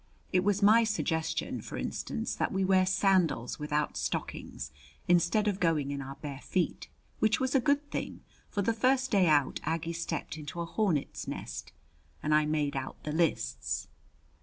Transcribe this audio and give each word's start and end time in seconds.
It 0.33 0.43
was 0.43 0.63
my 0.63 0.83
suggestion, 0.83 1.61
for 1.61 1.77
instance, 1.77 2.33
that 2.33 2.51
we 2.51 2.65
wear 2.65 2.87
sandals 2.87 3.59
without 3.59 3.95
stockings, 3.95 4.71
instead 5.07 5.47
of 5.47 5.59
going 5.59 5.91
in 5.91 6.01
our 6.01 6.15
bare 6.15 6.39
feet, 6.41 6.87
which 7.19 7.39
was 7.39 7.53
a 7.53 7.59
good 7.59 7.87
thing, 7.91 8.23
for 8.49 8.63
the 8.63 8.73
first 8.73 9.11
day 9.11 9.27
out 9.27 9.59
Aggie 9.61 9.93
stepped 9.93 10.39
into 10.39 10.59
a 10.59 10.65
hornet's 10.65 11.27
nest. 11.27 11.71
And 12.23 12.33
I 12.33 12.47
made 12.47 12.75
out 12.75 12.95
the 13.03 13.11
lists. 13.11 13.89